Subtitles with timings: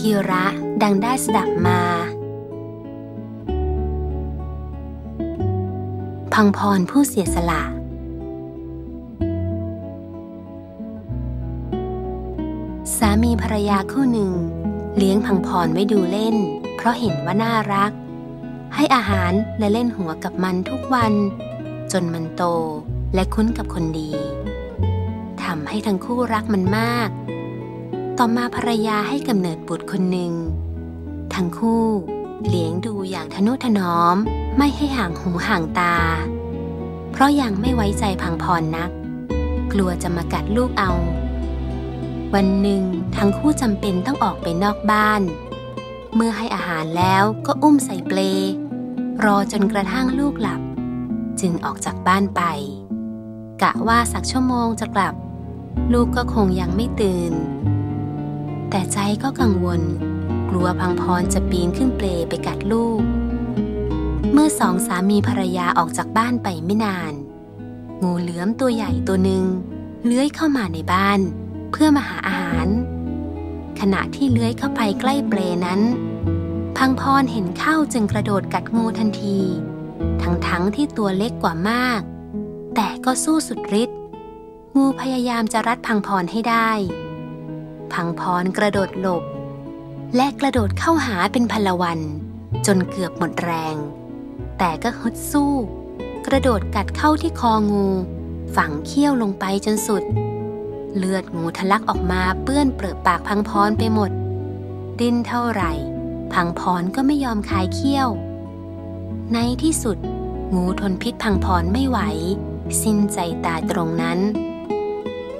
[0.00, 0.46] กีระ
[0.82, 1.80] ดังได้สดับมา
[6.34, 7.62] พังพรผู้เสียสละ
[12.96, 14.32] สามีภรรยาคู่หนึ่ง
[14.96, 16.36] เลี้ยงพังพรไว้ดูเล่น
[16.76, 17.92] เพราะเห็นว่าน่ารัก
[18.74, 21.12] ให้อาหารและเล่นหัวกับมันทุกวัน
[21.92, 22.42] จนมันโต
[23.14, 24.10] และคุ้นกับคนดี
[25.42, 27.10] ทำให้ทั้งคู่รักมันมาก
[28.22, 30.32] ต่อมาภรรยาให้กำเนิดบุตรคนหนึ่ง
[31.34, 31.84] ทั้งคู่
[32.48, 34.16] เลี้ยงดูอย่างทนุถนอม
[34.56, 35.96] ไม่ให้ห่างหูห่างตา
[37.12, 38.90] เพราะยังไม่ไว้ใจพังพรนัก
[39.72, 40.90] กลัวจะมากัดลูกเอา
[42.34, 42.82] วันหนึ่ง
[43.16, 45.22] ทั้งคู่จำเป็นต้องออกไปนอกบ้าน
[46.14, 48.18] เมื่อให้อาหารแล้วก็อุ้มใส่เปล
[49.24, 50.60] รอจนกระทั่งลูกหลับ
[51.40, 52.42] จึงออกจากบ้านไป
[53.62, 55.14] กะว่าสักชั่วโมงจะกลับ
[55.92, 57.34] ลูกก็คงยังไม่ตื่น
[58.70, 59.82] แต่ใจก็กังวล
[60.50, 63.00] กลัวพังพรจะปีนขึ้นเปลไปกัดลูก
[64.32, 67.12] เมื่อสองสามีภรรยาออกจากบ้านไปไม่นาน
[68.02, 69.44] งูเหลือมตัวใหญ่ตัวหนึ่ง
[70.04, 71.20] เลื้อยเข้ามาในบ้าน
[71.70, 72.68] เพื่อมาหาอาหาร
[73.80, 75.80] ขณะที่เลื้อยเข้าไปใกล้เปลนั้น
[76.76, 79.38] พังพรเห็นเข้าจึงกระโดดกัดงูทันที
[80.22, 82.00] ทั้งๆทที่ตัวเล็กกว่ามาก
[82.74, 83.98] แต่ก็สู้สุดฤทธิ์
[84.76, 86.70] งูพยายามจะรัดพังพรให้ได้
[87.94, 89.24] พังพรกระโดดหลบ
[90.16, 92.00] และกระโดดเข้าหาเป็นพลวัน
[92.66, 93.76] จนเกือบหมดแรง
[94.58, 95.52] แต่ก็ฮึดสู้
[96.26, 97.86] กระโดดกัดเข้าที่คองู
[98.56, 100.02] ฝังเขี้ยวลงไปจนสุด
[100.96, 104.10] เลือดงูทะลักออกมาเปื้อนเปลือกปากพังพรไปหมด
[105.00, 105.72] ดิ้นเท่าไหร่
[106.32, 108.08] พังพรก็ไม่ยอมคายเขี้ยว
[109.32, 109.98] ในที่สุด
[110.54, 111.98] งูทนพิษพังพรไม่ไหว
[112.82, 114.18] สิ้นใจตายตรงนั้น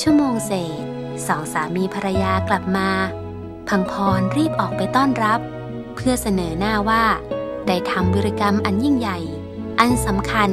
[0.00, 0.85] ชั่วโมงเศษ
[1.26, 2.88] สองสามีภรรยากลับมา
[3.68, 5.40] พังพรรีบออกไปต้อนรับ
[5.94, 7.04] เพื่อเสนอหน้าว่า
[7.66, 9.18] ได้ทำวิรกรรมอันยิ่งใหญ่
[9.78, 10.50] อันสำคัญ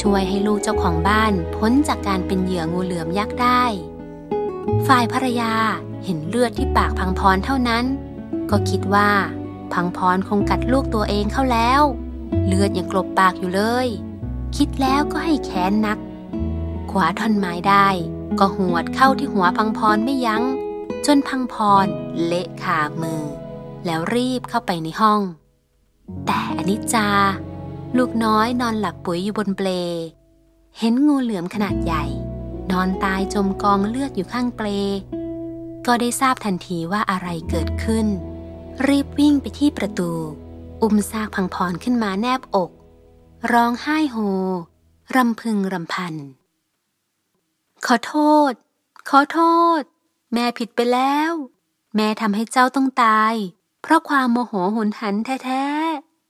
[0.00, 3.62] ช่วยให้ลูกเจ้าของบ้านพ้นจากการเป็นเหยื่องูเหลือมยักษ์ได้
[4.86, 5.52] ฝ่ายภรรยา
[6.04, 7.84] เห็นเลือดที่ปากพังพรเท่านั้น
[8.50, 9.10] ก็คิดว่า
[9.72, 11.82] พังพรคงกัดลูกตัวเองเข้าแล้ว
[12.46, 13.86] เลือดยังกลบปากอยู่เลย
[14.56, 15.98] คิดแล้วก็ให้แค้นนัก
[16.90, 17.88] ขวาท่อนไม้ได้
[18.38, 20.42] ก็หวดเข้าที่หัวพังพรไม่ยัง้ง
[21.06, 21.54] จนพังพ
[21.84, 21.86] ร
[22.24, 23.22] เละขามือ
[23.84, 25.20] แล้วรีบเข้าไปในห้อง
[26.26, 27.08] แต่อนิจจา
[27.96, 29.68] ลูกน้อยนอนหลับปุ๋ยอยู่บนเปล
[30.78, 32.04] เห็นงูเหลือมขนาดใหญ่
[32.70, 34.66] นอนตายจมกองเลือดอยู่ข้างเปล
[35.86, 38.06] ก็ได้ทราบทันทีว่าอะไรเกิดขึ้น
[38.86, 40.10] รีบวิ่งไปที่ประตู
[40.82, 42.70] อุ้มซากพังพรขึ้นมาแนบอก
[43.52, 44.16] ร้องไห้โฮ
[45.14, 46.14] รำพึงรำพัน
[47.86, 48.16] ขอโท
[48.50, 48.52] ษ
[49.10, 49.40] ขอโท
[49.80, 49.82] ษ
[50.32, 51.32] แม่ผิดไปแล้ว
[51.96, 53.34] แม่ทำให้เจ้าต้องตาย
[53.82, 55.64] เพราะความโมโหหุนหันแท้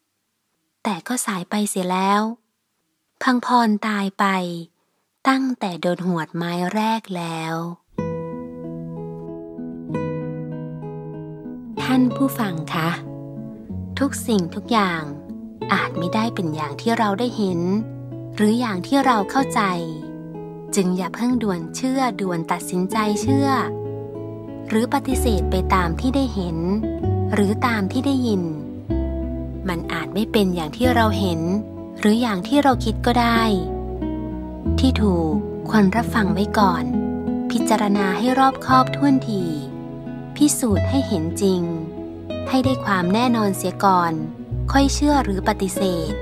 [0.08, 2.22] ๆ แต่ก็สายไปเสียแล้ว
[3.22, 4.24] พังพรตายไป
[5.28, 7.54] ตั้งแต่โดนหวดไม้แรกแล้ว
[11.82, 12.90] ท่านผู้ฟังคะ
[13.98, 15.02] ทุกสิ่งทุกอย่าง
[15.72, 17.60] อาจไม่ได้เป็นอย่างที่เราได้เห็น
[18.36, 19.62] หรืออย่างที่เราเข้าใจ
[20.76, 23.48] จึงอย่าเพิ่งด่วนเชื่อด่วนตัดสินใจเชื่อ
[24.68, 26.58] หรือปฏิเสธไปตามที่ได้เห็น
[27.34, 28.42] หรือตามที่ได้ยิน
[29.68, 31.40] มันอาจไม่เป็นอย่างที่เราเห็น
[32.00, 33.42] หรืออย่างที่เราคิดก็ได้
[34.78, 35.32] ที่ถูก
[35.68, 36.84] ควรรับฟังไว้ก่อน
[37.50, 39.44] พิจารณาให้รอบคอบท่วนที
[40.36, 41.62] พิสูจน์ให้เห็นจริง
[42.48, 44.12] ให้ได้ความแน่นอนเสียก่อน
[44.72, 46.12] ค่อยเชื่อหรือปฏิเสธ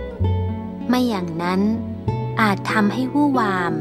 [0.89, 1.61] ไม่อย่างนั้น
[2.41, 3.73] อาจทำให้วู่วาม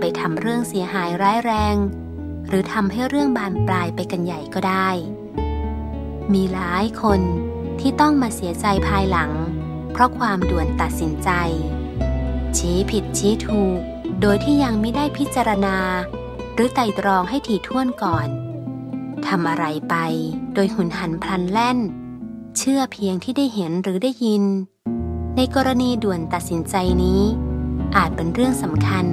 [0.00, 1.76] ไปทำเรื่องเสียหายร้ายแรง
[2.48, 4.88] หรือทำให้เรื่องบานปลายไปกันใหญ่ก็ได้
[6.32, 7.20] มีหลายคน
[7.80, 9.32] ที่ต้องมาเสียใจภายหลัง
[9.92, 11.30] เพราะความด่วนตัดสินใจ
[12.56, 13.80] ชี้ผิดชี้ถูก
[14.20, 15.76] โดยที่ยังไม่ได้พิจารณา
[16.54, 18.28] หรือไต่ตรองให้ถี่ถ้วนก่อน
[19.26, 19.96] ทำอะไรไป
[20.54, 21.78] โดยหุนหันพลันแล่น
[22.58, 24.44] เชื่อเพียงที่ได้เห็นหรือได้ยิน
[25.36, 27.22] ในกรณีด่วนตัดสินใจนี้
[27.96, 29.06] อาจเป็นเรื่องสำคัญ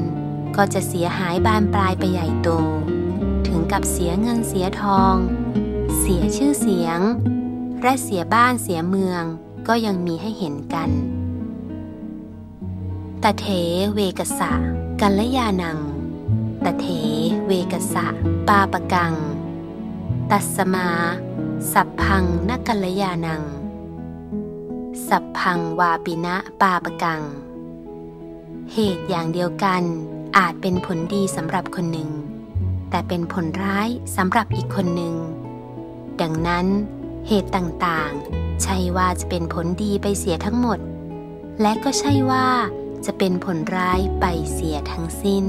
[0.57, 2.49] ก็จะเสียหายบานปลายไปใหญ่โต
[3.47, 5.15] ถึงกับเสียเงินเสียทอง
[5.99, 6.99] เสียชื่อเสียง
[7.81, 9.23] และเสียบ้านเสียเมือง
[9.67, 10.89] ก็ยังมีให้เห็นกัน
[13.23, 13.47] ตะเถ
[13.93, 14.51] เวกสะ
[15.01, 15.79] กัลยานัง
[16.65, 16.87] ตะเถ
[17.47, 18.05] เวกสะ
[18.47, 19.13] ปาปะกัง
[20.31, 20.87] ตัสมา
[21.71, 23.43] สัพพังนกัลยานัง
[25.07, 27.21] สัพพังวาปินะปาปะกัง
[28.73, 29.83] เหตุอย่างเดียวกัน
[30.37, 32.09] อาจเป็นผลดีสำหรับคนหนึ่ง
[32.89, 35.15] แต่เป็นผลร้ายสำหรับอีกคนหนึ่ง
[36.21, 36.67] ดังนั้น
[37.27, 40.79] เหตุต่างๆ ใช่ว่าจะเป็นผลดีไปเสียทั้งหมด
[41.61, 42.47] และก็ใช่ว่า
[43.05, 45.45] จะเป็นผลร้ายไปเสียทั้งสิ้น